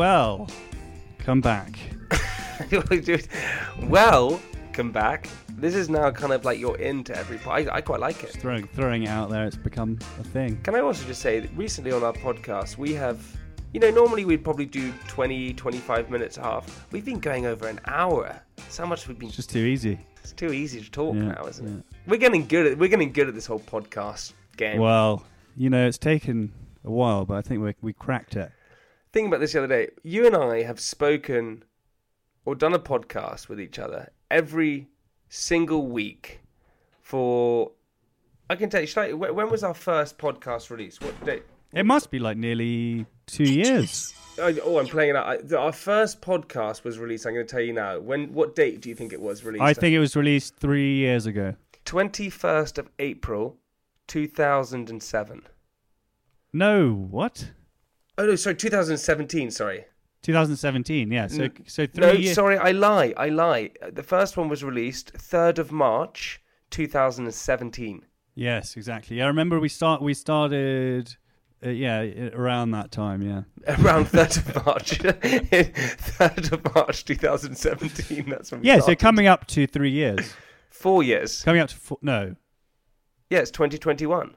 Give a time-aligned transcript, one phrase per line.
[0.00, 0.48] Well,
[1.18, 1.78] come back.
[3.82, 4.40] well,
[4.72, 5.28] come back.
[5.58, 7.68] This is now kind of like you're into every part.
[7.68, 8.30] I, I quite like it.
[8.30, 10.58] Throwing, throwing it out there, it's become a thing.
[10.62, 13.22] Can I also just say that recently on our podcast, we have,
[13.74, 16.86] you know, normally we'd probably do 20, 25 minutes a half.
[16.92, 18.40] We've been going over an hour.
[18.56, 19.28] That's how much we've been.
[19.28, 19.98] It's just too easy.
[20.22, 21.74] It's too easy to talk Yeah, now, isn't yeah.
[21.74, 21.84] it?
[22.06, 24.80] We're getting good at we're getting good at this whole podcast game.
[24.80, 25.26] Well,
[25.58, 26.54] you know, it's taken
[26.86, 28.50] a while, but I think we we cracked it.
[29.12, 31.64] Thinking about this the other day, you and I have spoken
[32.44, 34.88] or done a podcast with each other every
[35.28, 36.40] single week
[37.00, 37.72] for.
[38.48, 41.02] I can tell you, I, when was our first podcast released?
[41.02, 41.42] What date?
[41.72, 44.12] It must be like nearly two years.
[44.38, 45.52] Oh, oh, I'm playing it out.
[45.52, 47.26] Our first podcast was released.
[47.26, 47.98] I'm going to tell you now.
[48.00, 48.32] When?
[48.32, 49.62] What date do you think it was released?
[49.62, 51.54] I think it was released three years ago.
[51.84, 53.56] twenty first of April,
[54.06, 55.42] two thousand and seven.
[56.52, 57.50] No, what?
[58.20, 59.50] Oh no, sorry, 2017.
[59.50, 59.86] Sorry.
[60.22, 61.10] 2017.
[61.10, 61.26] Yeah.
[61.26, 62.34] So so three No, years.
[62.34, 63.14] sorry, I lie.
[63.16, 63.70] I lie.
[63.90, 68.04] The first one was released third of March, 2017.
[68.34, 69.22] Yes, exactly.
[69.22, 71.16] I remember we start we started.
[71.64, 72.00] Uh, yeah,
[72.34, 73.20] around that time.
[73.20, 73.42] Yeah.
[73.84, 74.98] Around 3rd of March.
[74.98, 78.30] 3rd of March 2017.
[78.30, 78.80] That's when we Yeah.
[78.80, 80.34] So coming up to three years.
[80.70, 81.42] Four years.
[81.42, 82.34] Coming up to four, no.
[83.28, 84.36] Yeah, it's 2021.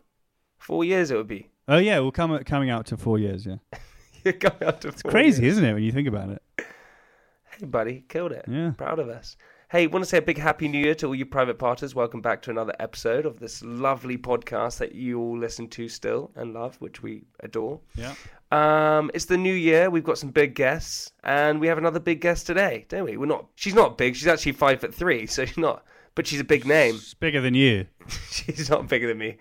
[0.58, 1.50] Four years it would be.
[1.68, 3.46] Oh yeah, we'll come coming out to four years.
[3.46, 3.56] Yeah.
[4.26, 5.54] You're coming up to four Crazy, years.
[5.54, 6.42] isn't it, when you think about it?
[6.58, 8.46] Hey, buddy, killed it.
[8.48, 8.72] Yeah.
[8.72, 9.38] Proud of us.
[9.70, 11.96] Hey, want to say a big happy new year to all you private partners.
[11.96, 16.32] Welcome back to another episode of this lovely podcast that you all listen to still
[16.36, 17.80] and love, which we adore.
[17.96, 18.14] Yeah.
[18.52, 19.90] Um, it's the new year.
[19.90, 23.18] We've got some big guests, and we have another big guest today, don't we?
[23.18, 23.48] We're not.
[23.56, 24.16] She's not big.
[24.16, 25.84] She's actually five foot three, so she's not.
[26.14, 26.96] But she's a big name.
[26.96, 27.88] It's bigger than you.
[28.30, 29.38] she's not bigger than me.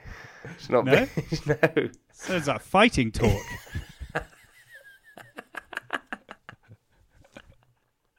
[0.59, 0.93] She's not No?
[0.93, 1.47] big.
[1.47, 1.89] no.
[2.13, 3.41] So it's like fighting talk.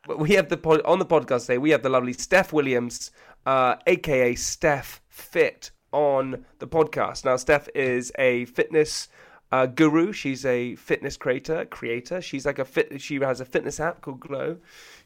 [0.06, 1.58] But we have the pod, on the podcast today.
[1.58, 3.12] We have the lovely Steph Williams,
[3.46, 7.24] uh, aka Steph Fit, on the podcast.
[7.24, 9.08] Now, Steph is a fitness
[9.54, 10.12] uh, guru.
[10.12, 11.64] She's a fitness creator.
[11.66, 12.22] Creator.
[12.22, 13.00] She's like a fit.
[13.00, 14.58] She has a fitness app called Glow.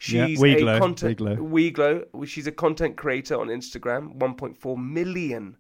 [0.07, 1.19] Yeah, She's WeGlow, a content.
[1.19, 1.38] WeGlow.
[2.11, 2.28] WeGlow.
[2.28, 4.17] She's a content creator on Instagram.
[4.17, 5.57] 1.4 million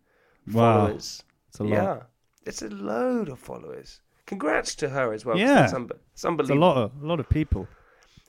[0.51, 0.87] Wow.
[0.87, 1.23] followers.
[1.49, 1.71] It's a lot.
[1.71, 1.99] Yeah,
[2.45, 4.01] it's a load of followers.
[4.25, 5.37] Congrats to her as well.
[5.37, 5.53] Yeah.
[5.55, 7.67] that's unbe- it's It's a lot of a lot of people.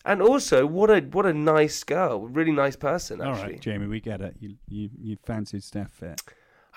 [0.04, 3.20] And also, what a what a nice girl, really nice person.
[3.20, 4.36] All Actually, right, Jamie, we get it.
[4.40, 6.22] You you you fancied Steph Fit.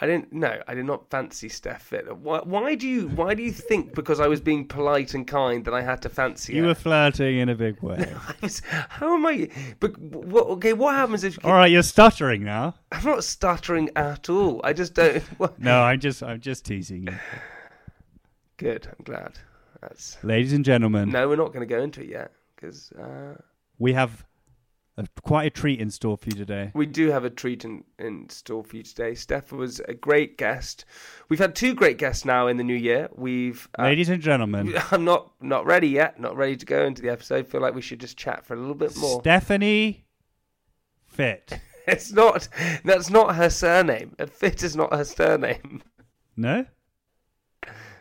[0.04, 0.34] I didn't.
[0.34, 2.18] No, I did not fancy Steph Fit.
[2.18, 5.64] Why, why do you Why do you think because I was being polite and kind
[5.66, 6.70] that I had to fancy You her?
[6.70, 8.12] were flirting in a big way.
[8.42, 9.48] Was- how am I?
[9.80, 10.48] But what?
[10.48, 12.74] Okay, what happens if All right, you're stuttering now.
[12.92, 14.60] I'm not stuttering at all?
[14.64, 15.24] I just don't.
[15.38, 17.14] Well, No, I'm just I'm just teasing you,
[18.58, 18.88] good.
[18.88, 19.38] I'm glad.
[19.82, 21.10] That's ladies and gentlemen.
[21.10, 21.28] no.
[21.28, 23.36] We're not going to go into it yet because uh,
[23.80, 24.24] We have
[24.98, 26.72] a, quite a treat in store for you today.
[26.74, 29.16] We do have a treat in, in store for you today.
[29.16, 30.86] Steph was a great guest.
[31.30, 33.10] We've had two great guests now in the new year.
[33.16, 36.20] We've uh, Ladies and gentlemen, I'm not not ready yet.
[36.20, 37.48] Not ready to go into the episode.
[37.48, 39.22] Feel like we should just chat for a little bit more.
[39.22, 40.06] Stephanie
[41.08, 41.60] Fit.
[41.88, 42.48] It's not.
[42.86, 44.16] That's not her surname.
[44.30, 45.82] Fit is not her surname.
[46.38, 46.68] No?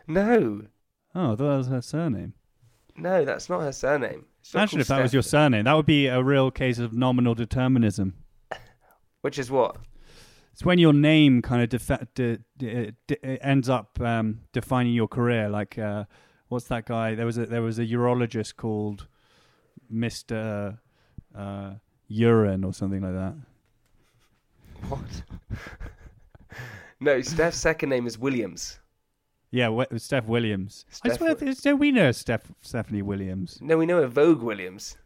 [0.07, 0.61] No,
[1.15, 2.33] Oh, I thought that was her surname.
[2.95, 4.25] no, that's not her surname.
[4.53, 5.65] Imagine if that was your surname.
[5.65, 8.15] That would be a real case of nominal determinism.
[9.21, 9.77] Which is what?
[10.53, 15.07] It's when your name kind of defa- de- de- de- ends up um, defining your
[15.07, 15.47] career.
[15.49, 16.05] Like, uh,
[16.49, 17.15] what's that guy?
[17.15, 19.07] There was a there was a urologist called
[19.89, 20.79] Mister
[21.33, 21.75] uh,
[22.09, 23.35] Urine or something like that.
[24.89, 25.23] What?
[26.99, 28.80] no, Steph's second name is Williams.
[29.51, 30.85] Yeah, Steph Williams.
[31.03, 33.57] I swear, Wi- no, we know Steph Stephanie Williams.
[33.61, 34.97] No, we know a Vogue Williams.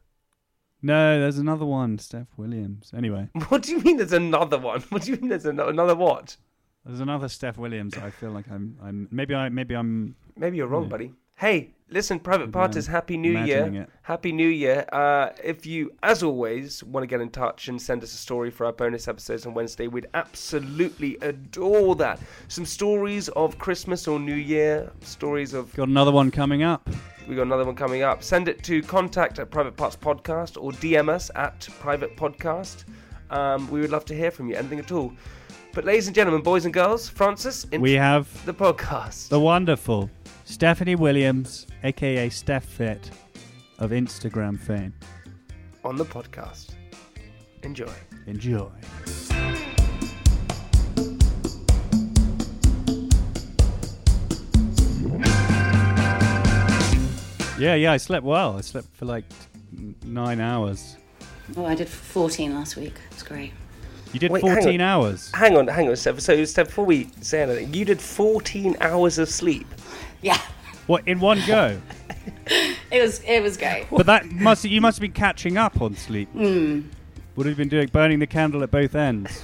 [0.82, 2.92] No, there's another one, Steph Williams.
[2.96, 3.98] Anyway, What do you mean?
[3.98, 4.82] There's another one.
[4.90, 5.30] What do you mean?
[5.30, 6.38] There's ano- another what?
[6.86, 7.98] there's another Steph Williams.
[7.98, 10.90] I feel like I'm, I'm maybe I maybe I'm Maybe you're wrong, Yeah.
[10.90, 11.14] buddy.
[11.38, 13.84] Hey, listen, private partners, happy new imagining year.
[13.84, 13.90] it.
[14.04, 14.86] Happy new year.
[14.94, 18.50] Uh, if you, as always, want to get in touch and send us a story
[18.50, 22.22] for our bonus episodes on Wednesday, we'd absolutely adore that.
[22.48, 26.90] Some stories of Christmas or New Year, stories of Got another one coming up.
[27.28, 28.24] we got another one coming up.
[28.24, 32.86] Send it to contact at Private Parts Podcast or DM us at Private Podcast.
[33.30, 35.12] Um, we would love to hear from you, anything at all.
[35.74, 39.28] But, ladies and gentlemen, boys and girls, Francis, in We have the podcast.
[39.28, 40.10] the wonderful
[40.46, 43.10] Stephanie Williams, aka Steph Fit,
[43.80, 44.94] of Instagram fame.
[45.84, 46.72] on the podcast.
[47.64, 47.92] Enjoy.
[48.28, 48.70] Enjoy.
[57.58, 58.58] Yeah, yeah, I slept well.
[58.58, 59.24] I slept for like
[59.78, 60.98] n- nine hours.
[61.56, 62.96] Oh, I did 14 last week.
[63.12, 63.54] It's great.
[64.12, 64.82] You did Wait, 14 on.
[64.82, 65.32] hours.
[65.34, 66.20] Hang on, hang on, Steph.
[66.20, 69.68] So, Steph, before we say anything, you did 14 hours of sleep.
[70.26, 70.42] Yeah,
[70.88, 71.80] What in one go?
[72.48, 73.86] it was it was great.
[73.92, 76.30] But that must you must have been catching up on sleep.
[76.30, 76.82] Hmm.
[77.36, 77.90] What have you been doing?
[77.90, 79.44] Burning the candle at both ends.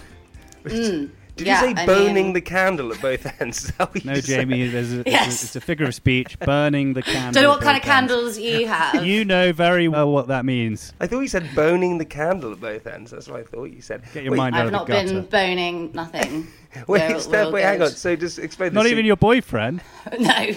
[1.41, 3.63] Did Yeah, you say I boning mean- the candle at both ends?
[3.65, 4.41] Is that what No, you said?
[4.41, 5.41] Jamie, there's a, it's, Yes.
[5.41, 6.37] a, it's a figure of speech.
[6.39, 7.31] Burning the candle.
[7.33, 8.11] Don't know what kind of both ends.
[8.11, 9.05] candles you have.
[9.05, 10.93] You know very well what that means.
[10.99, 13.09] I thought you said boning the candle at both ends.
[13.11, 14.03] That's what I thought you said.
[14.13, 15.07] Get your wait, mind out I've of not the gutter.
[15.13, 16.47] been boning nothing.
[16.87, 17.89] Wait, We're- Steph, we're wait, hang on.
[17.89, 18.93] So just explain Not this.
[18.93, 19.81] even your boyfriend.
[20.19, 20.51] No,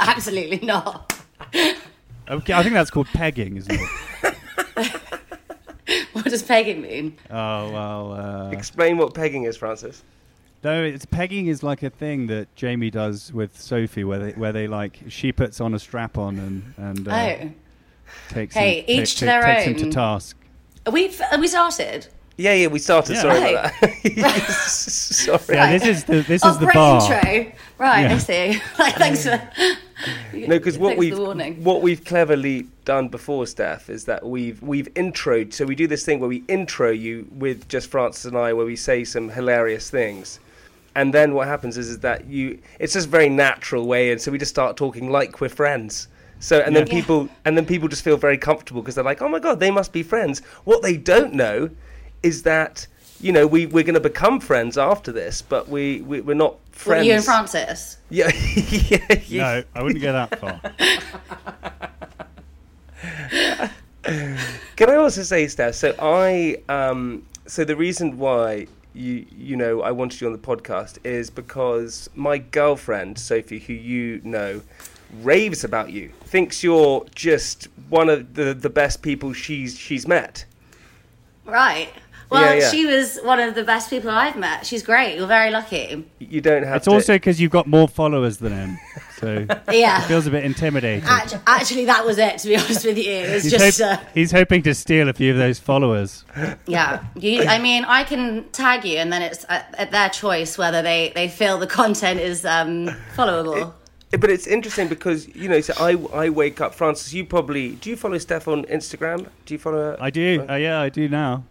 [0.00, 1.12] absolutely not.
[1.54, 3.78] Okay, I think that's called pegging, isn't
[4.76, 5.00] it?
[6.24, 7.16] What does pegging mean?
[7.30, 8.12] Oh well.
[8.12, 10.02] Uh, Explain what pegging is, Francis.
[10.62, 14.52] no, it's pegging is like a thing that Jamie does with Sophie, where they where
[14.52, 17.50] they like she puts on a strap on and and uh, Oh,
[18.30, 19.90] takes Hey, him, each ta- to ta- their takes him own.
[19.90, 20.36] to task.
[20.86, 22.08] are we are we started?
[22.36, 23.14] Yeah, yeah, we started.
[23.14, 23.22] Yeah.
[23.22, 23.52] Sorry Right.
[23.52, 24.46] about that.
[24.50, 25.40] Sorry.
[25.56, 27.00] Yeah, this is the this oh, is the great bar.
[27.02, 27.52] intro.
[27.78, 28.14] Right, Yeah.
[28.14, 28.60] I see.
[28.78, 29.40] Like, thanks for.
[30.32, 31.18] No, because what we've
[31.58, 35.52] what we've cleverly done before, Steph, is that we've we've introed.
[35.52, 38.66] So we do this thing where we intro you with just Francis and I, where
[38.66, 40.40] we say some hilarious things,
[40.94, 42.58] and then what happens is, is that you.
[42.78, 46.08] It's just a very natural way, and so we just start talking like we're friends.
[46.40, 46.92] So and then Yeah.
[46.94, 49.70] people and then people just feel very comfortable because they're like, oh my god, they
[49.70, 50.40] must be friends.
[50.64, 51.70] What they don't know
[52.22, 52.86] is that
[53.24, 56.52] you know we we're going to become friends after this, but we, we we're not
[56.52, 57.06] What, friends.
[57.06, 57.96] you and Francis.
[58.10, 59.42] Yeah, yeah, yeah.
[59.42, 60.60] No, I wouldn't go that far.
[64.76, 65.74] Can I also say, Steph?
[65.74, 70.38] So I, um, so the reason why you, you know, I wanted you on the
[70.38, 74.60] podcast is because my girlfriend Sophie, who you know,
[75.22, 80.44] raves about you, thinks you're just one of the the best people she's she's met.
[81.46, 81.88] Right.
[82.30, 82.70] Well, Yeah, yeah.
[82.70, 84.66] she was one of the best people I've met.
[84.66, 85.16] She's great.
[85.16, 86.04] You're very lucky.
[86.18, 86.92] You don't have It's to.
[86.92, 88.78] also because you've got more followers than him,
[89.20, 90.00] so it Yeah.
[90.08, 91.04] feels a bit intimidating.
[91.08, 92.38] Act- Actually, that was it.
[92.38, 95.08] To be honest with you, it was He's, just hop- uh, he's hoping to steal
[95.08, 96.24] a few of those followers.
[96.66, 97.04] yeah.
[97.16, 100.82] You, I mean, I can tag you, and then it's at, at their choice whether
[100.82, 103.72] they they feel the content is um, followable.
[104.10, 105.92] but it's interesting because you know, so I
[106.24, 106.74] I wake up.
[106.74, 109.28] Francis, you probably do you follow Steph on Instagram?
[109.46, 109.96] Do you follow her?
[110.00, 110.44] I do.
[110.48, 111.44] Uh, yeah, I do now.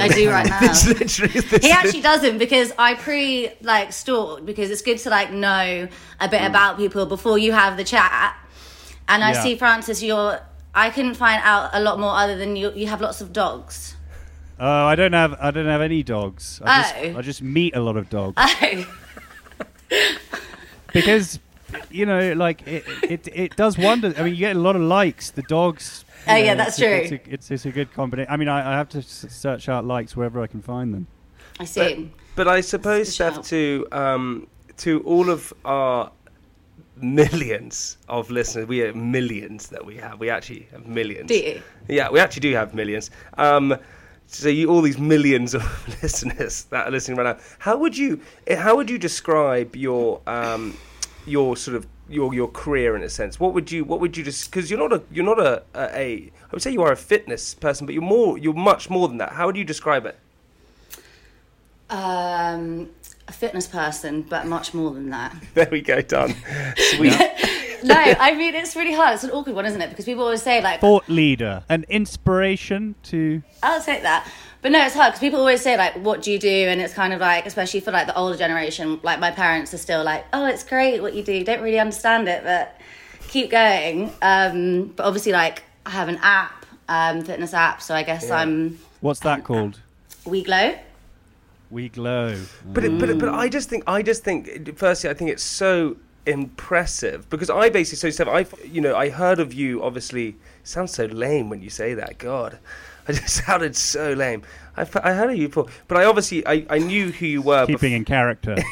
[0.00, 0.60] I do right now.
[0.60, 5.30] Literally this He actually doesn't because I pre like stalked because it's good to like
[5.32, 5.88] know
[6.20, 6.46] a bit mm.
[6.46, 8.36] about people before you have the chat.
[9.08, 9.42] And I Yeah.
[9.42, 10.40] see Francis, you're.
[10.74, 12.72] I couldn't find out a lot more other than you.
[12.74, 13.96] You have lots of dogs.
[14.58, 15.36] Oh, I don't have.
[15.40, 16.60] I don't have any dogs.
[16.64, 17.18] I just, Oh.
[17.18, 18.86] I just meet a lot of dogs Oh,
[20.92, 21.38] because,
[21.90, 24.14] you know, like it, it, it does wonder.
[24.16, 25.30] I mean, you get a lot of likes.
[25.30, 26.04] The dogs.
[26.26, 27.18] You Oh, yeah, that's it's a- It's true.
[27.30, 28.32] a, it's, it's a good combination.
[28.32, 31.06] I mean, I, I have to s- search out likes wherever I can find them.
[31.60, 32.10] I see.
[32.34, 34.46] But I suppose, Good Steph, to um,
[34.78, 36.10] to all of our
[36.96, 40.18] millions of listeners, we have millions that we have.
[40.20, 41.28] We actually have millions.
[41.28, 41.62] Do you?
[41.88, 43.10] Yeah, we actually do have millions.
[43.38, 43.76] Um,
[44.26, 45.62] so you, all these millions of
[46.02, 50.20] listeners that are listening right now, how would you eh, how would you describe your
[50.26, 50.76] um,
[51.26, 53.40] your sort of your your career in a sense?
[53.40, 55.98] What would you what would you just because you're not a you're not a, a,
[55.98, 59.08] a I would say you are a fitness person, but you're more you're much more
[59.08, 59.32] than that.
[59.32, 60.18] How would you describe it?
[61.90, 62.90] Um,
[63.28, 65.34] a fitness person, but much more than that.
[65.54, 66.34] There we go, done.
[66.76, 67.14] Sweet.
[67.84, 69.14] no, I mean it's really hard.
[69.14, 69.90] It's an awkward one, isn't it?
[69.90, 73.42] Because people always say like, Thought leader, an inspiration to.
[73.62, 74.30] I'll take that.
[74.62, 76.94] But no, it's hard because people always say like, "What do you do?" And it's
[76.94, 80.24] kind of like, especially for like the older generation, like my parents are still like,
[80.32, 81.42] "Oh, it's great what you do.
[81.42, 82.80] Don't really understand it, but
[83.26, 88.04] keep going." Um, but obviously, like I have an app, um, fitness app, so I
[88.04, 89.80] guess I'm What's that called?
[90.24, 90.76] We Glow.
[91.72, 92.38] We glow.
[92.66, 95.96] But it, but but I just think I just think firstly I think it's so
[96.26, 99.82] impressive because I basically so Steph, I you know I heard of you.
[99.82, 102.18] Obviously, sounds so lame when you say that.
[102.18, 102.58] God,
[103.08, 104.42] I just sounded so lame.
[104.76, 107.66] I, I heard of you before, but I obviously I, I knew who you were.
[107.66, 108.56] Keeping in character.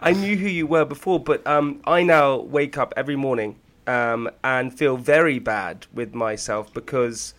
[0.00, 3.56] I knew who you were before, but um, I now wake up every morning
[3.88, 7.34] um, and feel very bad with myself because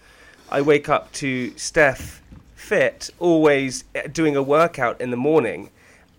[0.50, 2.22] I wake up to Steph
[2.56, 5.70] Fit always eh, doing a workout in the morning,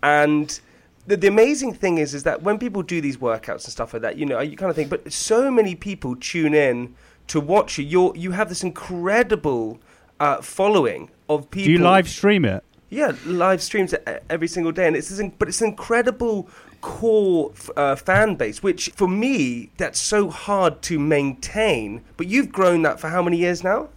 [0.01, 0.59] and
[1.07, 4.01] the, the amazing thing is is that when people do these workouts and stuff like
[4.03, 6.95] that, you know, you kind of think, but so many people tune in
[7.27, 7.85] to watch you.
[7.85, 9.79] You're, you have this incredible
[10.19, 11.65] uh, following of people.
[11.67, 12.63] Do you live stream it?
[12.89, 13.97] Yeah, live streams e-
[14.29, 16.49] every single day, and it's this, in- but it's an incredible
[16.81, 22.03] core f- uh, fan base, which for me that's so hard to maintain.
[22.17, 23.89] But you've grown that for how many years now?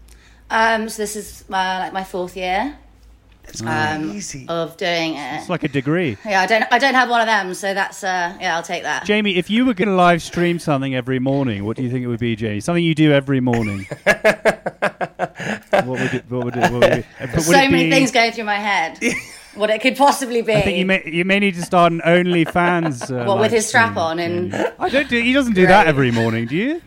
[0.51, 2.79] Um, so this is my, like my fourth year
[3.49, 4.47] It's um, crazy.
[4.49, 5.41] of doing it.
[5.41, 6.17] It's like a degree.
[6.25, 8.83] Yeah, I don't I don't have one of them, so that's uh yeah, I'll take
[8.83, 9.05] that.
[9.05, 12.03] Jamie, if you were going to live stream something every morning, what do you think
[12.05, 12.61] it would be, Jamie?
[12.61, 13.87] Something you do every morning.
[14.05, 16.25] what would it?
[16.29, 16.73] What would it?
[16.73, 18.99] What would it but would so it many be- things going through my head.
[19.55, 20.55] what it could possibly be.
[20.55, 23.11] I think you may you may need to start an OnlyFans.
[23.11, 23.99] Uh, what with his strap stream.
[23.99, 25.21] on and I don't do.
[25.21, 26.83] He doesn't do that every morning, do you?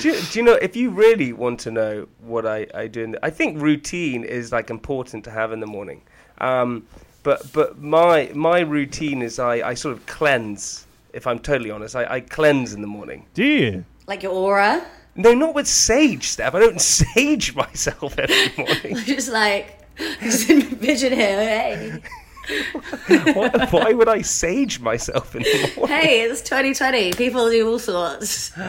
[0.00, 3.02] Do, you, do you know if you really want to know what I, I do?
[3.04, 6.02] In the, I think routine is like important to have in the morning.
[6.38, 6.86] Um,
[7.22, 10.86] but but my my routine is I, I sort of cleanse.
[11.12, 13.26] If I'm totally honest, I, I cleanse in the morning.
[13.34, 13.84] Do you?
[14.10, 14.84] like your aura.
[15.14, 16.54] No, not with sage, Steph.
[16.54, 18.96] I don't sage myself every morning.
[18.96, 19.78] I just like
[20.20, 21.18] just envision him.
[21.18, 22.02] Hey,
[23.34, 25.96] why, why would I sage myself in the morning?
[25.96, 27.12] hey, it's 2020.
[27.12, 28.52] People do all sorts.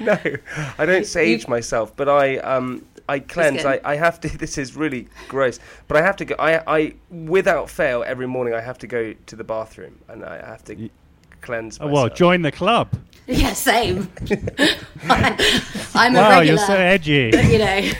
[0.00, 0.18] No,
[0.78, 3.64] I don't sage myself, but I um I cleanse.
[3.64, 3.80] I.
[3.84, 4.28] I have to.
[4.38, 5.58] This is really gross,
[5.88, 6.34] but I have to go.
[6.38, 10.36] I I without fail every morning I have to go to the bathroom and I
[10.44, 10.90] have to
[11.40, 11.78] cleanse.
[11.80, 11.92] Oh, Myself.
[11.92, 12.88] well, join the club.
[13.26, 14.08] Yeah, same.
[15.04, 16.22] I'm a regular.
[16.22, 16.42] Wow, regular.
[16.44, 17.30] you're so edgy.
[17.50, 17.90] you know.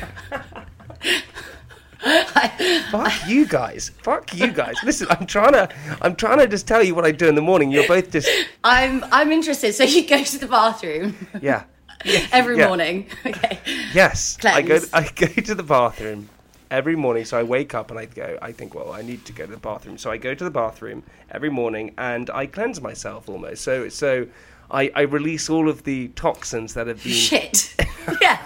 [2.06, 3.90] I, Fuck you guys.
[4.02, 4.76] Fuck you guys.
[4.84, 5.68] Listen, I'm trying to.
[6.00, 7.70] I'm trying to just tell you what I do in the morning.
[7.70, 8.28] You're both just.
[8.64, 9.74] I'm I'm interested.
[9.74, 11.64] So you go to the bathroom Yeah.
[12.32, 12.68] every Yeah.
[12.68, 13.06] morning.
[13.26, 13.58] Okay.
[13.92, 14.78] Yes, I go.
[14.78, 14.92] Cleanse.
[14.94, 16.28] I go to the bathroom
[16.70, 17.24] every morning.
[17.24, 18.38] So I wake up and I go.
[18.40, 19.98] I think, well, I need to go to the bathroom.
[19.98, 23.62] So I go to the bathroom every morning and I cleanse myself almost.
[23.62, 24.26] So so
[24.70, 27.12] I, I release all of the toxins that have been.
[27.12, 27.74] Shit.
[28.20, 28.40] yeah.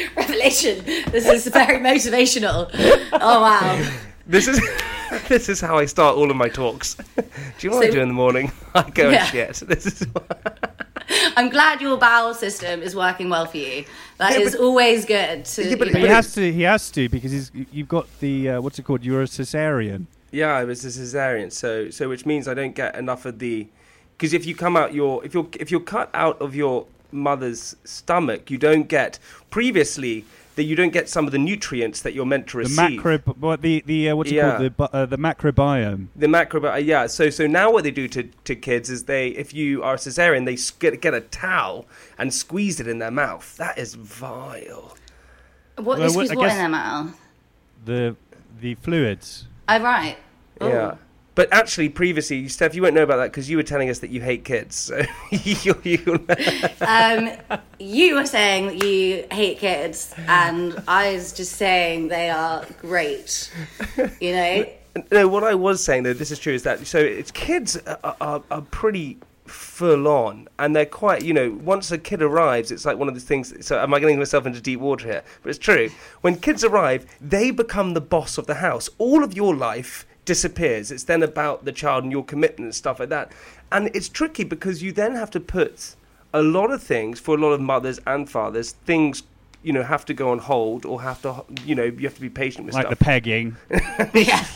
[0.16, 0.84] Revelation.
[1.10, 2.70] This is very motivational.
[3.12, 3.90] Oh wow.
[4.30, 4.60] This is
[5.28, 6.96] this is how I start all of my talks.
[6.96, 7.02] do
[7.60, 8.52] you know what I So- do in the morning?
[8.74, 9.20] I go Yeah.
[9.24, 9.68] and shit.
[9.68, 10.06] This is.
[11.36, 13.84] I'm glad your bowel system is working well for you.
[14.18, 15.46] That Yeah, is but- always good.
[15.46, 16.52] To, Yeah, but- you But know- he has to.
[16.52, 17.50] He has to because he's.
[17.72, 18.50] You've got the.
[18.50, 19.02] Uh, what's it called?
[19.02, 20.04] You're a cesarean.
[20.30, 23.66] Yeah, I was a cesarean, so so which means I don't get enough of the
[24.18, 27.76] because if you come out your if you're if you're cut out of your mother's
[27.84, 29.18] stomach, you don't get
[29.50, 30.24] previously
[30.56, 32.76] that you don't get some of the nutrients that you're meant to receive.
[32.76, 33.18] The macro.
[33.38, 34.56] What the the uh, what's it Yeah.
[34.56, 34.76] called?
[34.76, 36.08] The uh, the macrobiome.
[36.16, 37.06] the macro, uh, yeah.
[37.06, 39.98] So so now what they do to, to kids is they if you are a
[39.98, 41.86] cesarean, they get get a towel
[42.18, 43.56] and squeeze it in their mouth.
[43.56, 44.96] That is vile.
[45.76, 47.20] what Well, is what- what, I what guess- in their mouth?
[47.84, 48.16] The
[48.60, 49.46] the fluids.
[49.68, 50.16] Oh right.
[50.60, 50.68] Oh.
[50.68, 50.94] Yeah.
[51.38, 54.10] But actually, previously, Steph, you won't know about that because you were telling us that
[54.10, 54.74] you hate kids.
[54.74, 56.26] So you, you,
[56.80, 57.30] Um,
[57.78, 63.52] you were saying that you hate kids, and I was just saying they are great.
[64.20, 64.66] You know.
[65.12, 68.16] No, what I was saying though, this is true, is that so it's kids are,
[68.20, 71.22] are, are pretty full on, and they're quite.
[71.22, 73.64] You know, once a kid arrives, it's like one of those things.
[73.64, 75.22] So, am I getting myself into deep water here?
[75.44, 75.90] But it's true.
[76.22, 78.90] When kids arrive, they become the boss of the house.
[78.98, 80.92] All of your life disappears.
[80.92, 83.32] It's then about the child and your commitment and stuff like that.
[83.72, 85.96] And it's tricky because you then have to put
[86.34, 88.72] a lot of things for a lot of mothers and fathers.
[88.72, 89.24] Things.
[89.60, 92.20] You know, have to go on hold, or have to, you know, you have to
[92.20, 92.84] be patient with stuff.
[92.84, 92.98] Like stuff.
[92.98, 93.56] the pegging.
[94.14, 94.46] yeah.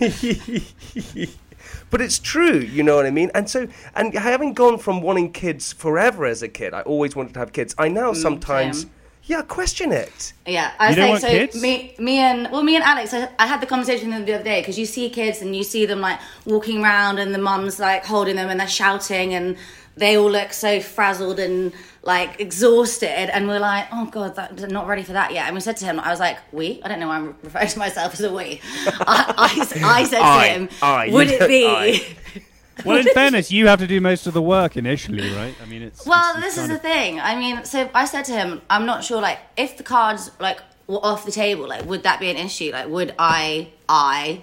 [1.90, 3.30] but it's true, you know what I mean?
[3.32, 7.34] And so, and having gone from wanting kids forever as a kid, I always wanted
[7.34, 7.76] to have kids.
[7.78, 8.90] I now mm, sometimes, same.
[9.26, 10.32] Yeah, question it.
[10.46, 11.28] Yeah, I You was don't saying want so.
[11.28, 11.62] kids?
[11.62, 14.34] Me, me and well, me and Alex, I, I had the conversation with them the
[14.34, 17.38] other day because you see kids and you see them like walking around and the
[17.38, 19.56] mums like holding them and they're shouting and
[19.96, 24.68] they all look so frazzled and like exhausted and we're like, oh god, that, they're
[24.68, 25.46] not ready for that yet.
[25.46, 26.82] And we said to him, I was like, we?
[26.82, 28.60] I don't know why I'm referring to myself as a we.
[28.86, 32.04] I, I, I said to I- him, I, would it know, be?
[32.78, 32.82] I.
[32.88, 35.54] Well, in fairness, you have to do most of the work initially, right?
[35.62, 36.04] I mean, it's.
[36.06, 37.20] Well, it's- it's this is kind the thing.
[37.20, 40.60] I mean, so I said to him, I'm not sure, like, if the cards, like,
[40.86, 42.70] were off the table, like would that be an issue?
[42.70, 44.42] Like would I I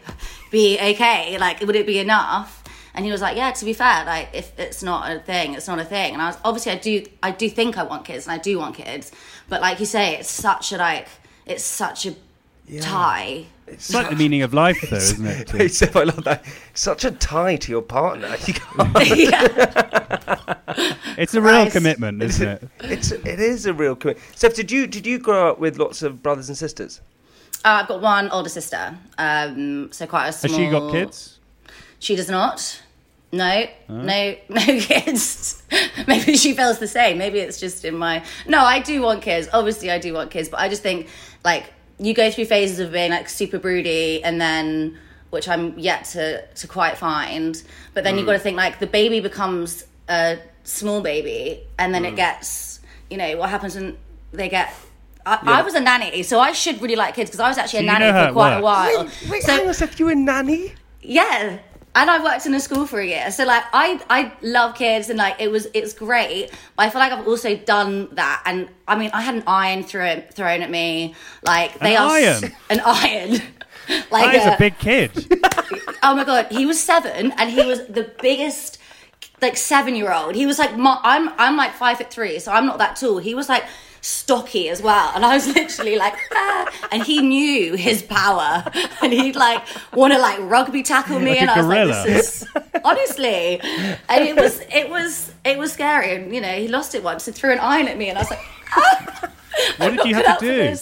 [0.50, 1.38] be okay?
[1.38, 2.64] Like would it be enough?
[2.96, 3.52] And he was like, yeah.
[3.52, 6.14] To be fair, like if it's not a thing, it's not a thing.
[6.14, 8.58] And I was obviously I do I do think I want kids and I do
[8.58, 9.12] want kids,
[9.50, 11.08] but like you say, it's such a like
[11.46, 12.16] it's such a
[12.82, 13.46] tie.
[13.74, 15.48] It's like the meaning of life, though, isn't it?
[15.52, 15.68] too?
[15.70, 16.44] Steph, I love that.
[16.74, 18.36] Such a tie to your partner.
[18.48, 18.98] You can't-
[21.18, 21.74] It's a real Christ.
[21.76, 22.70] commitment, isn't it?
[22.84, 24.26] it's it is a real commitment.
[24.38, 27.02] Steph, did you did you grow up with lots of brothers and sisters?
[27.64, 30.58] Uh, I've got one older sister, um, so quite a Has small.
[30.58, 31.40] she got kids?
[32.00, 32.82] She does not.
[33.34, 35.64] No, no, no kids.
[36.08, 37.18] Maybe she feels the same.
[37.18, 38.24] Maybe it's just in my.
[38.48, 39.48] No, I do want kids.
[39.54, 41.08] Obviously, I do want kids, but I just think
[41.46, 44.98] like you go through phases of being like super broody, and then
[45.30, 47.62] which I'm yet to to quite find.
[47.94, 48.28] But then you've mm.
[48.28, 52.18] got to think like the baby becomes a small baby, and then it mm.
[52.18, 52.80] gets.
[53.10, 53.98] You know what happens when
[54.32, 54.74] they get.
[55.26, 57.86] I, I was a nanny, so I should really like kids because I was actually
[57.86, 59.06] a So you nanny for it quite a while.
[59.06, 60.00] Wait, wait so, hang on, Steph.
[60.00, 60.74] You a nanny?
[61.02, 61.60] yeah.
[61.94, 63.32] And I worked in a school for a year.
[63.32, 66.50] So like I I love kids and like it was it's great.
[66.78, 69.84] But I feel like I've also done that and I mean I had an iron
[69.84, 71.16] thrown thrown at me.
[71.44, 72.56] Like they An are s- iron?
[72.70, 73.42] an iron.
[74.12, 75.12] like is uh, a big kid.
[76.04, 78.78] oh my god, he was 7 and he was the biggest
[79.42, 80.36] like 7 year old.
[80.36, 83.18] He was like my, I'm I'm like 5 foot 3, so I'm not that tall.
[83.18, 83.66] He was like
[84.02, 85.12] stocky as well.
[85.16, 88.64] And i was literally like ah, and he knew his power.
[89.02, 91.32] And he'd like want to like rugby tackle me.
[91.32, 91.92] Like and i was gorilla.
[91.92, 92.48] like this is
[92.84, 93.60] honestly.
[94.10, 96.16] And it was it was it was scary.
[96.16, 97.28] And you know he lost it once.
[97.28, 98.10] And threw an iron at me.
[98.10, 99.32] And i was like ah,
[99.78, 100.76] What I'm did you have to do?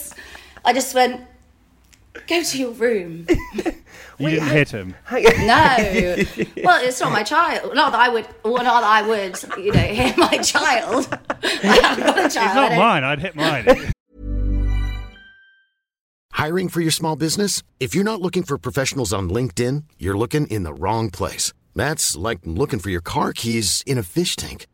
[0.65, 1.21] i just went
[2.27, 3.25] go to your room
[4.19, 4.95] You didn't hit him.
[5.11, 5.75] no
[6.63, 9.71] well it's not my child not that i would well not that i would you
[9.71, 11.07] know hit my child
[11.43, 11.47] i
[11.81, 13.03] haven't got a child It's I not don't- mine.
[13.05, 13.65] I'd hit mine.
[16.31, 17.63] Hiring for your small business?
[17.79, 21.51] If you're not looking for professionals on LinkedIn, you're looking in the wrong place.
[21.75, 24.67] That's like looking for your car keys in a fish tank.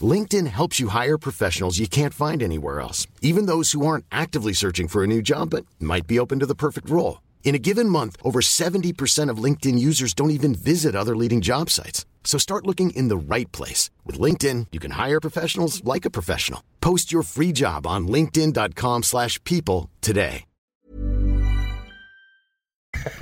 [0.00, 4.52] LinkedIn helps you hire professionals you can't find anywhere else, even those who aren't actively
[4.54, 7.20] searching for a new job but might be open to the perfect role.
[7.44, 11.68] In a given month, over 70% of LinkedIn users don't even visit other leading job
[11.68, 12.06] sites.
[12.24, 13.90] So start looking in the right place.
[14.06, 16.62] With LinkedIn, you can hire professionals like a professional.
[16.80, 20.44] Post your free job on linkedin.com/people slash people today.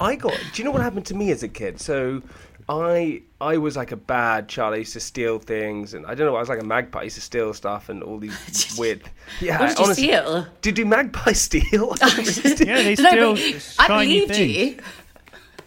[0.00, 0.32] I got.
[0.52, 1.80] Do you know what happened to me as a kid?
[1.80, 2.22] So,
[2.68, 4.74] I I was like a bad child.
[4.74, 6.34] I used to steal things, and I don't know.
[6.36, 7.00] I was like a magpie.
[7.00, 9.02] I used to steal stuff and all these weird.
[9.40, 11.94] Yeah, what did you honestly- steal Did do magpies steal?
[12.00, 14.56] Yeah, they steal but I shiny believed things.
[14.56, 14.78] you.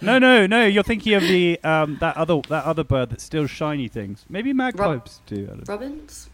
[0.02, 0.66] No, no, no.
[0.66, 4.26] You're thinking of the um, that other that other bird that steals shiny things.
[4.30, 5.46] Maybe magpies do.
[5.46, 5.68] Don't.
[5.68, 6.29] Robins?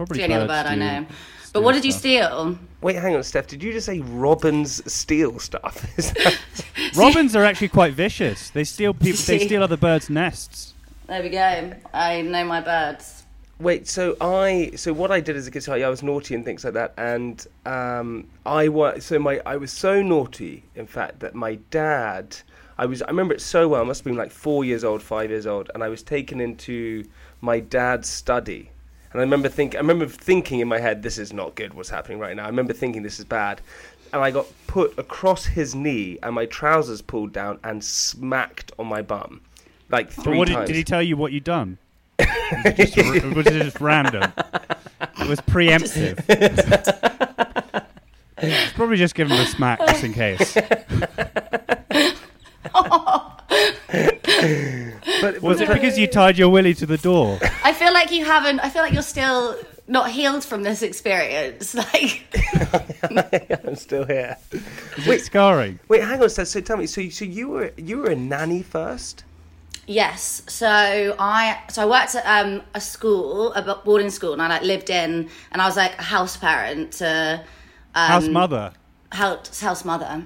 [0.00, 1.06] Probably It's the only other birds bird I know.
[1.52, 2.58] But what did you steal?
[2.80, 3.48] Wait, hang on, Steph.
[3.48, 5.86] Did you just say robins steal stuff?
[5.98, 6.40] Is that-
[6.96, 8.48] Robins are actually quite vicious.
[8.48, 9.20] They steal people.
[9.26, 10.72] They steal other birds' nests.
[11.06, 11.74] There we go.
[11.92, 13.24] I know my birds.
[13.58, 16.46] Wait, so I so what I did as a kid, so I was naughty and
[16.46, 21.20] things like that, and um, I was so my I was so naughty, in fact,
[21.20, 22.34] that my dad,
[22.78, 23.82] I was I remember it so well.
[23.82, 26.40] I must have been like four years old, five years old, and I was taken
[26.40, 27.04] into
[27.42, 28.70] my dad's study,
[29.12, 31.74] and I remember think I remember thinking in my head, this is not good.
[31.74, 32.44] What's happening right now?
[32.44, 33.60] I remember thinking this is bad,
[34.12, 38.86] and I got put across his knee, and my trousers pulled down and smacked on
[38.86, 39.40] my bum,
[39.90, 40.66] like three what did, times.
[40.68, 41.78] did he tell you what you'd done?
[42.18, 42.28] was,
[42.64, 44.32] it just, was it just random?
[45.20, 46.16] It was preemptive.
[48.74, 50.56] Probably just give him a smack just in case.
[55.34, 57.38] But- Was but- it because you tied your willy to the door?
[57.64, 58.60] I feel like you haven't.
[58.60, 59.56] I feel like you're still
[59.88, 61.74] not healed from this experience.
[61.92, 62.26] Like,
[63.64, 64.36] I'm still here.
[64.98, 65.78] Is it scarring?
[65.88, 66.30] Wait, hang on.
[66.30, 66.86] So, so tell me.
[66.86, 69.24] So, so you were you were a nanny first?
[69.86, 70.42] yes.
[70.46, 70.68] So
[71.18, 74.90] I so I worked at um, a school, a boarding school, and I like lived
[74.90, 77.42] in, and I was like a house parent to
[77.94, 78.72] um, House mother.
[79.10, 80.24] house house mother.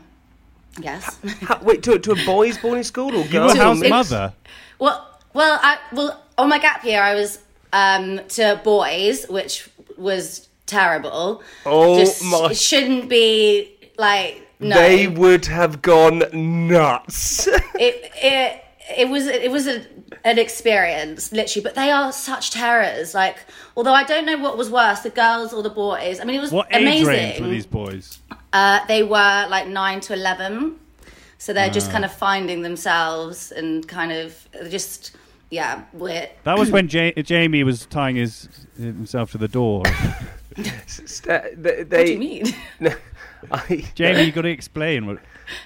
[0.81, 1.19] Yes.
[1.43, 3.53] How, wait, to, to a boys' boarding school or You girls?
[3.55, 3.89] were house only?
[3.89, 4.33] mother.
[4.79, 7.39] Well, well, I well on my gap year, I was
[7.73, 11.43] um, to boys, which was terrible.
[11.65, 14.75] Oh Just my- It shouldn't be like no.
[14.77, 17.47] They would have gone nuts.
[17.79, 18.65] it it
[18.99, 19.85] it was it was a,
[20.25, 23.39] an experience literally but they are such terrors like
[23.77, 26.41] although i don't know what was worse the girls or the boys i mean it
[26.41, 28.19] was What age amazing range were these boys?
[28.55, 30.77] Uh, they were like 9 to 11
[31.39, 35.15] so they're just kind of finding themselves and kind of just
[35.51, 39.83] yeah we're That was when ja- Jamie was tying his himself to the door.
[40.87, 42.45] St- they, what do you mean
[43.51, 45.19] I, Jamie, you got to explain what.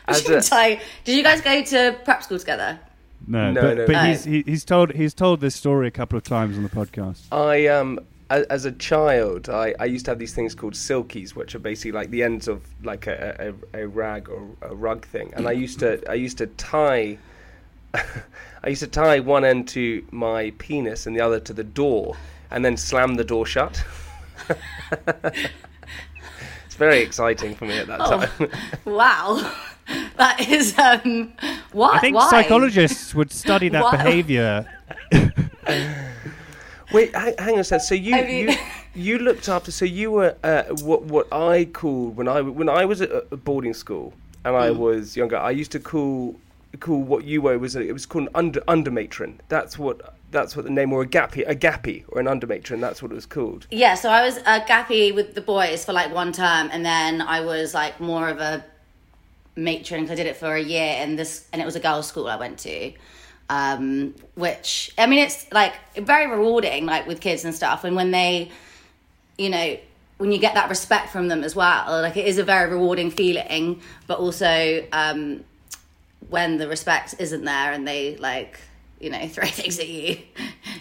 [0.09, 2.81] as a, So, did you guys go to prep school together?
[3.27, 3.87] No, No, but, no.
[3.87, 4.03] but No.
[4.05, 7.21] he's he, he's told he's told this story a couple of times on the podcast.
[7.31, 11.35] I um a- as a child, I, I used to have these things called silkies,
[11.35, 15.07] which are basically like the ends of like a, a, a rag or a rug
[15.07, 17.19] thing, and I used to I used to tie.
[17.95, 22.17] I used to tie one end to my penis and the other to the door,
[22.51, 23.83] and then slam the door shut.
[26.67, 28.21] it's very exciting for me at that Oh.
[28.27, 28.51] time.
[28.85, 29.53] Wow,
[30.17, 31.33] that is um.
[31.73, 31.93] Why?
[31.95, 32.29] I think why?
[32.29, 33.97] psychologists would study that Why?
[36.93, 37.85] Wait, hang, hang on a second.
[37.85, 38.57] So you, I mean- you
[38.95, 39.71] you looked after.
[39.71, 43.37] So you were uh, what what I called when I when I was at a
[43.37, 44.13] boarding school
[44.45, 44.79] and I Hmm.
[44.79, 45.37] was younger.
[45.37, 46.37] I used to call
[46.81, 49.41] call what you were was it was called an under under matron.
[49.49, 52.81] That's what that's what the name or a gappy a gappy or an under matron.
[52.81, 53.67] That's what it was called.
[53.71, 57.21] Yeah, so I was a gappy with the boys for like one term, and then
[57.23, 58.65] I was like more of a
[59.57, 62.07] matron 'cause I did it for a year, and this and it was a girls'
[62.07, 62.93] school I went to,
[63.51, 68.11] um, which I mean it's like very rewarding, like with kids and stuff, and when
[68.11, 68.51] they,
[69.37, 69.77] you know,
[70.19, 73.11] when you get that respect from them as well, like it is a very rewarding
[73.11, 75.45] feeling, but also um,
[76.29, 78.61] when the respect isn't there and they like.
[79.01, 80.19] You know, throw things at you.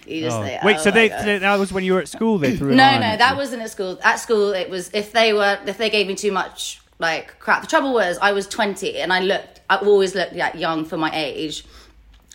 [0.07, 0.43] You just Oh.
[0.43, 2.39] say, Wait, "Oh so they, they, that was when you were at school?
[2.39, 2.69] They threw.
[2.75, 3.99] No, no, that wasn't at school.
[4.03, 7.61] At school, it was if they were if they gave me too much like crap.
[7.61, 9.61] The trouble was I was twenty and I looked.
[9.69, 11.63] I always looked like young for my age,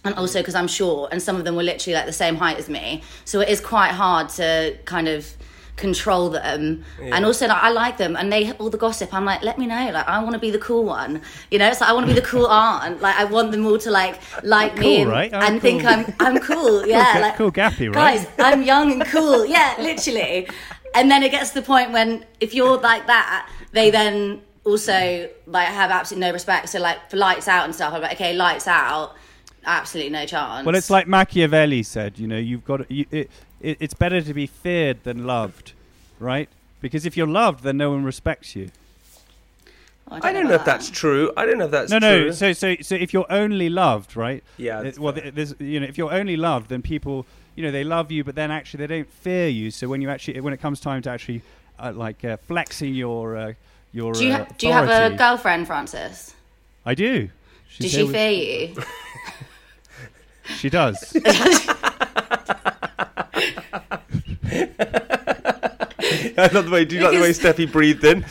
[0.05, 2.59] and also because I'm short, and some of them were literally like the same height
[2.59, 3.03] as me.
[3.25, 5.37] So it is quite hard to kind of
[5.77, 9.43] control them and also like, i like them and they all the gossip i'm like
[9.43, 11.88] let me know like i want to be the cool one you know it's like
[11.88, 14.77] i want to be the cool aunt like i want them all to like like
[14.77, 15.33] me cool, and, right?
[15.33, 18.19] And think i'm i'm cool yeah ga- like cool gappy, right?
[18.19, 19.47] guys I'm young and cool.
[19.53, 20.49] Yeah, literally.
[20.95, 25.29] And then it gets to the point when if you're like that, they then also
[25.47, 26.69] like have absolutely no respect.
[26.69, 29.17] So like for lights out and stuff, I'm like, okay, lights out,
[29.64, 30.64] absolutely no chance.
[30.66, 32.18] Well, it's like Machiavelli said.
[32.18, 33.77] You know, you've got to, you, it, it.
[33.81, 35.72] It's better to be feared than loved,
[36.18, 36.48] right?
[36.81, 38.70] Because if you're loved, then no one respects you.
[40.11, 41.33] Oh, I don't know if about that's true.
[41.37, 42.25] I don't know if that's no, true.
[42.27, 42.31] no.
[42.33, 44.42] So, so, so if you're only loved, right?
[44.59, 45.31] Yeah, that's well, fair.
[45.31, 48.35] there's, you know, if you're only loved, then people, you know, they love you, but
[48.35, 49.70] then actually they don't fear you.
[49.70, 51.42] So when you actually, when it comes time to actually,
[51.79, 53.53] uh, like uh, flexing your, uh,
[53.92, 56.35] your, Do you, uh, ha- do you have a girlfriend, Francis?
[56.85, 57.31] I do.
[57.68, 58.75] She's Does here she with- fear you?
[60.44, 61.16] She does.
[66.35, 66.85] I love the way.
[66.85, 68.24] Do you like the way Because- Steffi breathed in?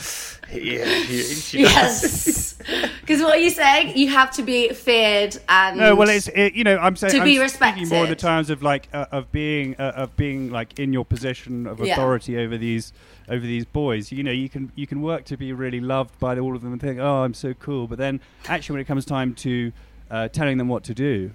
[0.54, 2.52] Yeah, she, she yes.
[3.00, 3.96] Because what are you saying?
[3.96, 7.20] You have to be feared and No, well, it's it, you know I'm saying To
[7.20, 8.18] I'm be respected more in the respected.
[8.18, 11.94] terms of like uh, of being uh, of being like in your position of Yeah.
[11.94, 12.92] authority over these
[13.30, 14.12] over these boys.
[14.12, 16.72] You know, you can you can work to be really loved by all of them
[16.72, 17.86] and think, oh, I'm so cool.
[17.86, 19.72] But then actually, when it comes time to
[20.10, 21.30] uh, telling them what to do,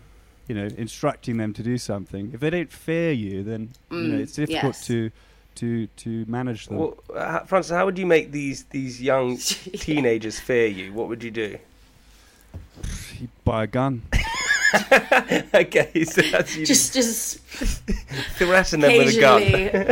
[0.48, 4.18] you know, instructing them to do something, if they don't fear you, then you know
[4.18, 4.88] Mm, it's difficult yes.
[4.88, 5.12] to
[5.56, 6.78] to to manage them.
[6.78, 9.38] Well, uh, Francis, how would you make these these young
[9.86, 10.94] teenagers fear you?
[10.94, 11.58] What would you do?
[13.20, 14.04] You buy a gun.
[15.54, 17.40] okay, so that's you just just
[18.38, 19.42] threaten them with a gun.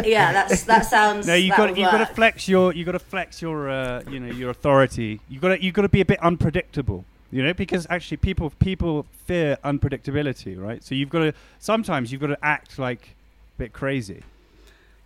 [0.05, 1.25] yeah, that's that sounds.
[1.27, 3.69] No, you that got would you got to flex your you got to flex your
[3.69, 5.19] uh, you know your authority.
[5.29, 7.05] You got to you got to be a bit unpredictable.
[7.31, 10.83] You know, because actually people people fear unpredictability, right?
[10.83, 13.15] So you've got to sometimes you've got to act like
[13.55, 14.21] a bit crazy.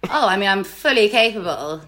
[0.10, 1.82] Oh, I mean, I'm fully capable.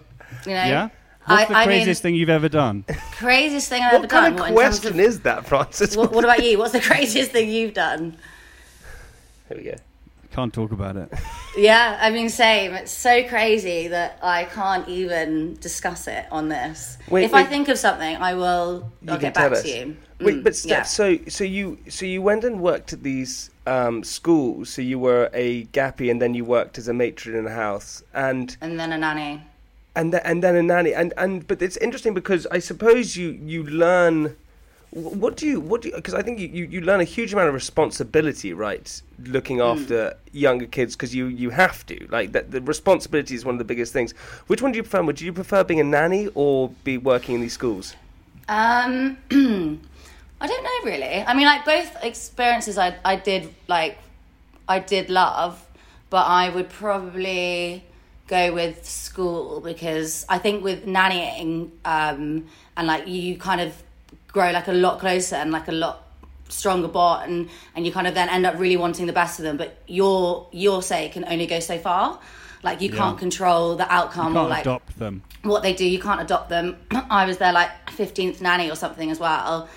[0.46, 0.64] You know.
[0.66, 0.90] Yeah.
[1.26, 2.86] What's I- the I mean- craziest thing you've ever done?
[3.12, 4.24] Craziest thing I've ever done.
[4.24, 4.50] What kind done.
[4.50, 5.96] of what, question of- is that, Francis?
[5.96, 6.58] What, what about you?
[6.58, 8.18] What's the craziest thing you've done?
[9.50, 9.76] Here we go.
[10.32, 11.12] Can't talk about it.
[11.58, 12.72] Yeah, I mean, same.
[12.74, 16.98] It's so crazy that I can't even discuss it on this.
[17.10, 18.90] Wait, if I think of something, I will.
[19.02, 19.64] You I'll get back us.
[19.64, 19.98] to you.
[20.22, 20.84] Wait, Mm, but Steph, yeah.
[20.84, 24.70] so so you so you went and worked at these um, schools.
[24.70, 28.02] So you were a gappy, and then you worked as a matron in a house,
[28.14, 29.42] and and then a nanny.
[29.96, 33.32] and th- and then a nanny, and and but it's interesting because I suppose you
[33.44, 34.38] you learn.
[34.92, 37.06] Wh- What do you what do you because I think you, you, you learn a
[37.06, 39.64] huge amount of responsibility right looking Hmm.
[39.68, 43.60] after younger kids because you, you have to like that the responsibility is one of
[43.60, 44.12] the biggest things
[44.48, 47.42] which one do you prefer would you prefer being a nanny or be working in
[47.42, 47.96] these schools
[48.50, 49.18] Um,
[50.42, 51.24] I don't know really.
[51.26, 53.98] I mean, like both experiences, I I did like,
[54.68, 55.64] I did love,
[56.10, 57.84] but I would probably
[58.28, 63.72] go with school because I think with nannying, um, and like you kind of
[64.32, 66.08] grow like a lot closer and like a lot
[66.50, 69.44] stronger bond and and you kind of then end up really wanting the best of
[69.46, 72.20] them but your your say can only go so far
[72.64, 72.98] like you Yeah.
[72.98, 75.24] can't control the outcome You or can't like adopt them.
[75.44, 75.84] what they do.
[75.86, 76.78] You can't adopt them.
[77.10, 79.68] I was there like fifteenth nanny or something as well.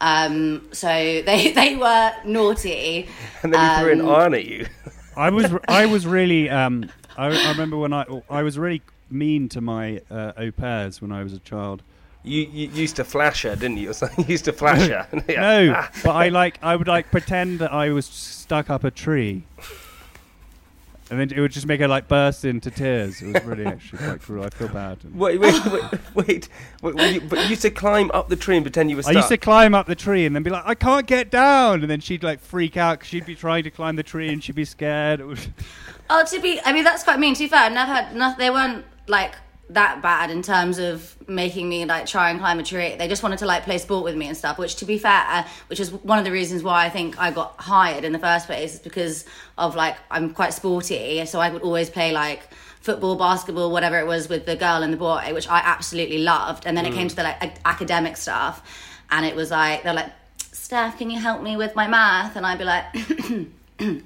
[0.00, 0.88] Um, so
[1.22, 3.08] they they were naughty.
[3.42, 4.66] And then he threw an Um, iron at you.
[5.16, 9.48] I was I was really um I, I remember when I I was really mean
[9.50, 11.82] to my uh, au pairs when I was a child.
[12.24, 13.92] You, you used to flash her, didn't you?
[14.18, 15.06] You used to flash her.
[15.28, 15.40] Yeah.
[15.40, 15.90] No, ah.
[16.02, 19.44] but I like I would like pretend that I was stuck up a tree,
[21.10, 23.20] and then it would just make her like burst into tears.
[23.20, 24.44] It was really actually quite cruel.
[24.44, 24.98] I feel bad.
[25.14, 25.72] Wait, wait, wait,
[26.14, 26.48] wait.
[26.82, 29.02] wait, wait you, but you used to climb up the tree and pretend you were
[29.06, 31.82] I used to climb up the tree and then be like, I can't get down,
[31.82, 34.42] and then she'd like freak out because she'd be trying to climb the tree and
[34.42, 35.20] she'd be scared.
[35.20, 35.48] It was
[36.10, 37.34] Oh, to be, I mean, that's quite mean.
[37.34, 39.34] To be fair, I've never had, no, they weren't like
[39.70, 42.96] that bad in terms of making me like try and climb a tree.
[42.96, 45.24] They just wanted to like play sport with me and stuff, which to be fair,
[45.28, 48.18] uh, which is one of the reasons why I think I got hired in the
[48.18, 49.24] first place is because
[49.56, 51.24] of like, I'm quite sporty.
[51.26, 52.42] So I would always play like
[52.80, 56.66] football, basketball, whatever it was with the girl and the boy, which I absolutely loved.
[56.66, 58.62] And then it came to the like a- academic stuff
[59.10, 60.12] and it was like, they're like,
[60.52, 62.36] Steph, can you help me with my math?
[62.36, 62.84] And I'd be like,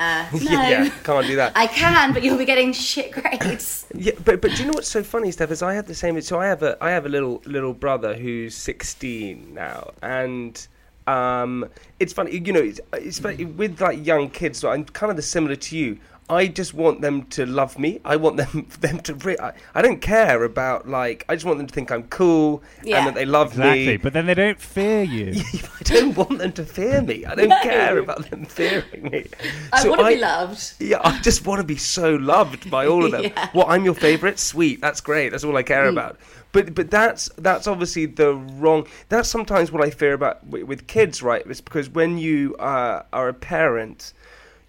[0.00, 0.38] uh, no.
[0.40, 1.52] yeah, can't do that.
[1.54, 3.86] I can, but you'll be getting shit grades.
[3.94, 5.50] Yeah, but but do you know what's so funny, Steph?
[5.50, 6.18] Is I have the same.
[6.22, 10.66] So I have a I have a little little brother who's sixteen now, and
[11.06, 12.38] um, it's funny.
[12.38, 14.58] You know, it's, it's funny, with like young kids.
[14.58, 15.98] So I'm kind of the similar to you.
[16.30, 18.00] I just want them to love me.
[18.04, 19.14] I want them them to.
[19.14, 21.24] Re- I, I don't care about like.
[21.28, 22.98] I just want them to think I'm cool Yeah.
[22.98, 23.96] and that they love exactly, me.
[23.96, 25.34] but then they don't fear you.
[25.80, 27.24] I don't want them to fear me.
[27.26, 27.60] I don't No.
[27.62, 29.26] care about them fearing me.
[29.72, 30.74] I So want to be loved.
[30.78, 33.22] yeah, I just want to be so loved by all of them.
[33.36, 33.50] Yeah.
[33.54, 34.38] Well, I'm your favourite.
[34.38, 35.30] Sweet, that's great.
[35.30, 36.18] That's all I care about.
[36.52, 38.86] But but that's that's obviously the wrong.
[39.08, 41.44] That's sometimes what I fear about with, with kids, right?
[41.46, 44.12] It's because when you uh, are a parent,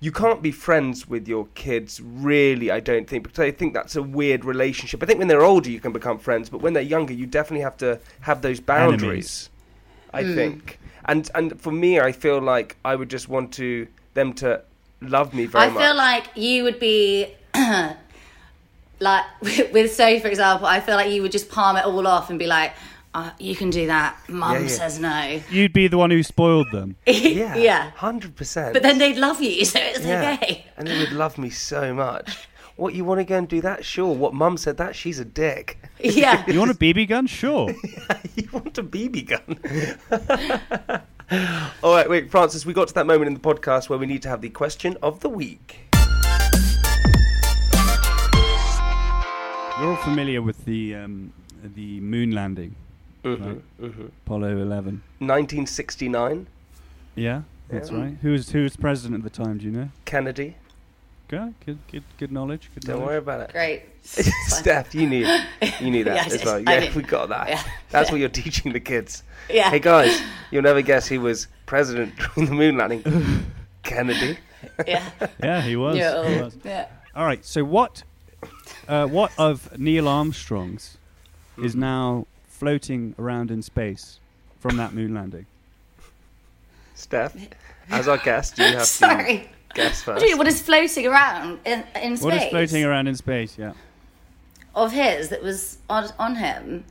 [0.01, 2.01] you can't be friends with your kids.
[2.01, 5.01] Really, I don't think because I think that's a weird relationship.
[5.01, 7.61] I think when they're older, you can become friends, but when they're younger, you definitely
[7.61, 9.49] have to have those boundaries.
[10.11, 10.35] I mm.
[10.35, 10.79] think.
[11.05, 14.63] And and for me, I feel like I would just want to them to
[15.01, 15.81] love me very I much.
[15.81, 17.35] I feel like you would be
[18.99, 19.25] like
[19.71, 20.65] with Sophie, for example.
[20.65, 22.73] I feel like you would just palm it all off and be like,
[23.13, 24.67] uh, "You can do that." Mum Yeah, yeah.
[24.67, 25.41] says no.
[25.49, 26.95] You'd be the one who spoiled them.
[27.05, 27.91] yeah, yeah.
[27.91, 28.73] hundred percent.
[28.73, 30.65] But then they'd love you, so it's yeah, okay.
[30.77, 32.47] and they would love me so much.
[32.77, 33.85] What you want to go and do that?
[33.85, 34.15] Sure.
[34.15, 35.77] What mum said that she's a dick.
[35.99, 36.43] Yeah.
[36.51, 37.27] You want a BB gun?
[37.27, 37.69] Sure.
[38.35, 41.03] you want a BB gun?
[41.83, 42.65] All right, wait, Francis.
[42.65, 44.97] We got to that moment in the podcast where we need to have the question
[45.03, 45.79] of the week.
[49.79, 52.75] You're all familiar with the um, the moon landing,
[53.23, 54.09] Mm-hmm, right?
[54.25, 55.01] Apollo 11.
[55.19, 56.47] 1969,
[57.15, 57.97] Yeah, that's Yeah.
[57.97, 58.17] right.
[58.21, 59.57] Who was who was president at the time?
[59.57, 59.89] Do you know?
[60.05, 60.55] Kennedy.
[61.27, 62.69] Good, good, good, good knowledge.
[62.73, 63.07] Good Don't knowledge.
[63.07, 63.51] worry about it.
[63.53, 63.83] Great.
[64.03, 65.27] Steph, you need
[65.79, 66.45] you need that Yeah, as did.
[66.45, 66.55] well.
[66.55, 66.95] I Yeah, did.
[66.95, 67.49] we got that.
[67.49, 67.63] Yeah.
[67.89, 69.23] That's what you're teaching the kids.
[69.49, 69.69] Yeah.
[69.69, 73.03] Hey guys, you'll never guess who was president during the moon landing.
[73.83, 74.37] Kennedy.
[74.87, 75.09] Yeah.
[75.41, 75.95] Yeah, he was.
[75.97, 76.27] Yeah.
[76.27, 76.57] he was.
[76.63, 76.87] Yeah.
[77.15, 77.43] All right.
[77.45, 78.03] So what?
[78.87, 80.97] Uh, what of Neil Armstrong's
[81.57, 82.25] is now
[82.61, 84.19] floating around in space
[84.59, 85.47] from that moon landing?
[86.93, 87.35] Steph,
[87.89, 89.49] as our guest, you have to Sorry.
[89.73, 90.23] guess first.
[90.23, 92.23] do you, what is floating around in, in space?
[92.23, 93.57] What is floating around in space?
[93.57, 93.73] Yeah.
[94.75, 96.83] Of his that was on, on him.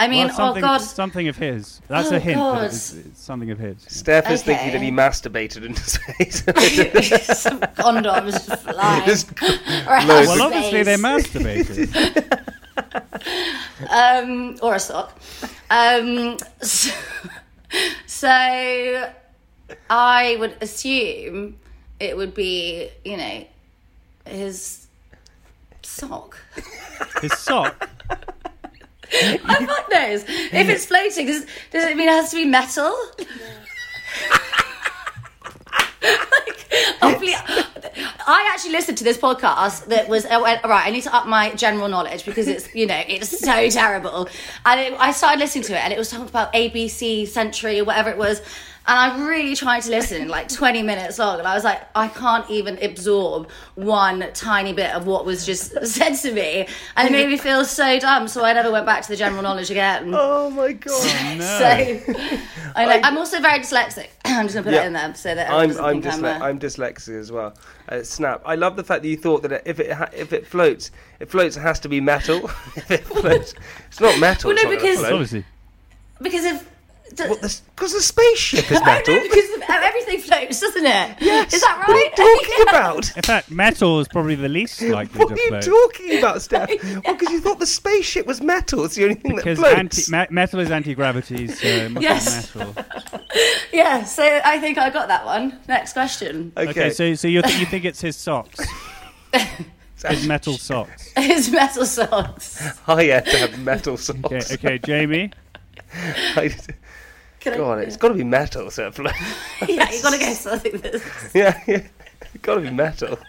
[0.00, 0.78] I mean, Well, oh god.
[0.78, 1.80] something of his.
[1.86, 2.36] That's Oh, a hint.
[2.36, 2.58] God.
[2.58, 3.76] That it's, it's something of his.
[3.86, 6.42] Steph is thinking that he masturbated into space.
[7.40, 11.28] Some condoms just flying Just around loads Well, obviously they space.
[11.28, 12.52] masturbated.
[13.90, 15.18] Um, or a sock.
[15.70, 16.94] Um, so,
[18.06, 19.10] so
[19.90, 21.58] I would assume
[21.98, 23.46] it would be, you know,
[24.26, 24.86] his
[25.82, 26.38] sock.
[27.20, 27.88] His sock.
[29.12, 30.24] I fuck knows.
[30.24, 32.94] If it's floating, does, does it mean it has to be metal?
[36.02, 36.66] like,
[37.00, 37.34] hopefully,
[37.96, 40.86] I actually listened to this podcast that was I went, right.
[40.86, 44.28] I need to up my general knowledge because it's you know it's so terrible.
[44.64, 47.84] And it, I started listening to it, and it was talking about ABC Century or
[47.84, 48.42] whatever it was.
[48.88, 52.06] And I really tried to listen, like 20 minutes long, and I was like, I
[52.06, 56.68] can't even absorb one tiny bit of what was just said to me.
[56.96, 59.42] And it made me feel so dumb, so I never went back to the general
[59.42, 60.10] knowledge again.
[60.14, 60.92] oh my god.
[61.36, 61.44] No.
[61.44, 61.64] So
[62.76, 64.08] I know, I'm also very dyslexic.
[64.24, 64.84] I'm just gonna put Yeah.
[64.84, 67.54] it in there so that I'm doesn't I'm, think I'm, dysle- I'm dyslexic as well.
[67.88, 68.42] Uh, snap!
[68.44, 71.28] I love the fact that you thought that if it ha- if it floats, it
[71.30, 71.56] floats.
[71.56, 72.48] It has to be metal.
[72.76, 73.54] if it floats,
[73.88, 74.48] it's not metal.
[74.52, 75.44] Well, no, not because- Obviously.
[76.22, 76.68] because if
[77.16, 77.60] What the?
[77.74, 79.14] Because the spaceship is I metal.
[79.14, 81.16] know because the- everything floats, doesn't it?
[81.20, 81.54] Yes.
[81.54, 81.88] Is that right?
[81.88, 82.40] What are you right?
[82.46, 83.16] talking about?
[83.16, 86.68] In fact, metal is probably the least likely What to are you talking about, Steph?
[86.82, 88.84] Well, because you thought the spaceship was metal.
[88.84, 90.10] It's the only thing because that anti- floats.
[90.10, 92.52] me- metal is anti-gravity, so it must Yes.
[92.52, 92.74] be metal.
[93.72, 94.04] yeah.
[94.04, 95.58] So I think I got that one.
[95.68, 96.52] Next question.
[96.56, 96.70] okay.
[96.70, 98.60] Okay, so so you th- you think it's his socks,
[100.06, 101.12] his metal socks?
[101.16, 102.78] His metal socks.
[102.86, 104.24] I had to have metal socks.
[104.24, 105.30] Okay, okay, Jamie.
[106.36, 106.54] I-
[107.46, 108.90] Can I- Go on, it's got to be metal, so
[109.68, 111.04] yeah, you gotta go something that's
[111.34, 111.86] yeah, yeah.
[112.22, 113.20] It's got to be metal.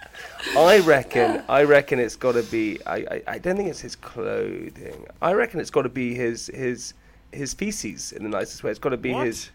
[0.57, 1.43] I reckon.
[1.47, 2.79] I reckon it's got to be.
[2.87, 3.21] I, I.
[3.27, 5.05] I don't think it's his clothing.
[5.21, 6.95] I reckon it's got to be his his
[7.31, 8.71] his feces in the nicest way.
[8.71, 9.27] It's got to be What?
[9.27, 9.51] his.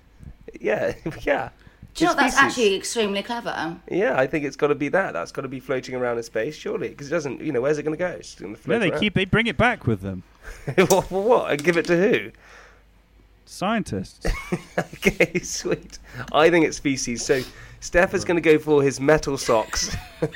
[0.60, 0.94] Yeah,
[1.24, 1.48] yeah.
[1.94, 2.34] Do you know His?
[2.34, 3.76] That's actually extremely clever.
[3.90, 5.12] Yeah, I think it's got to be that.
[5.12, 7.40] That's got to be floating around in space, surely, because it doesn't.
[7.40, 8.10] You know, where's it going to go?
[8.10, 8.76] It's going to float.
[8.76, 9.00] No, they around.
[9.00, 10.22] keep they bring it back with them.
[10.76, 11.10] what, what?
[11.10, 11.50] What?
[11.50, 12.30] And give it to who?
[13.52, 14.26] Scientists.
[14.78, 15.98] okay, sweet.
[16.32, 17.22] I think it's feces.
[17.22, 17.42] So
[17.80, 19.94] Steph is going to go for his metal socks.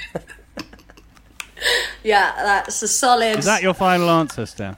[2.05, 3.38] Yeah, that's a solid.
[3.38, 4.76] Is that your final answer, Steph?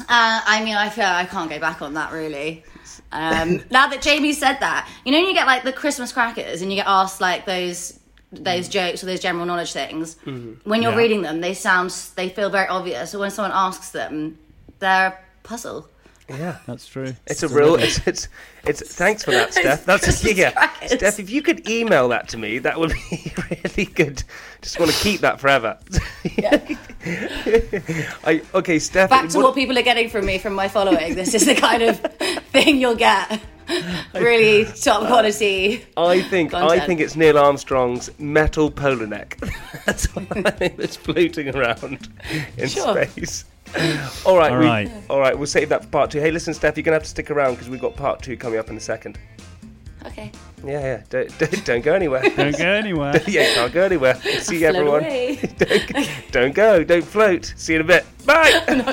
[0.00, 2.64] Uh, I mean, I feel I can't go back on that really.
[3.12, 6.60] Um, now that Jamie said that, you know, when you get like the Christmas crackers
[6.60, 7.98] and you get asked like those
[8.32, 10.16] those jokes or those general knowledge things.
[10.24, 10.98] When you're Yeah.
[10.98, 13.12] reading them, they sound they feel very obvious.
[13.12, 14.38] So when someone asks them,
[14.80, 15.88] they're a puzzle.
[16.28, 16.58] Yeah.
[16.66, 17.14] That's true.
[17.26, 17.76] It's a real.
[17.76, 18.28] It's, it's
[18.64, 18.94] it's.
[18.94, 19.84] Thanks for that, Steph.
[19.84, 20.50] That's Christmas yeah.
[20.50, 20.92] crackers.
[20.92, 24.22] Steph, if you could email that to me, that would be really good.
[24.60, 25.78] Just want to keep that forever.
[26.36, 26.60] Yeah.
[28.24, 29.10] I okay, Steph.
[29.10, 31.14] Back to what, people are getting from me from my following.
[31.14, 31.98] This is the kind of
[32.52, 33.40] thing you'll get.
[34.14, 35.84] Really top quality.
[35.96, 39.38] I think I think it's Neil Armstrong's metal polar neck.
[39.86, 42.08] That's what I think that's floating around
[42.56, 43.04] in Sure.
[43.04, 43.44] space.
[44.24, 44.90] All right, All we- right.
[45.10, 45.36] all right.
[45.36, 46.20] We'll save that for part two.
[46.20, 48.58] Hey, listen, Steph, you're gonna have to stick around because we've got part two coming
[48.58, 49.18] up in a second.
[50.06, 50.30] Okay.
[50.64, 51.02] Yeah, yeah.
[51.10, 52.22] Don't don't, don't go anywhere.
[52.36, 53.20] Don't go anywhere.
[53.26, 54.14] yeah, can't go anywhere.
[54.40, 55.02] See you, everyone.
[55.58, 56.84] don't, don't go.
[56.84, 57.52] Don't float.
[57.56, 58.06] See you in a bit.
[58.24, 58.64] Bye.
[58.68, 58.92] No,